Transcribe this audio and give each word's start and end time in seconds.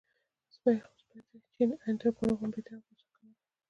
خو 0.47 0.49
سپی 0.55 0.73
دی، 1.27 1.37
چیني 1.55 1.75
ان 1.85 1.95
تر 2.01 2.07
کوره 2.17 2.33
غړمبېده 2.37 2.71
او 2.73 2.81
یې 2.85 2.91
غوسه 2.95 3.05
کوله. 3.15 3.35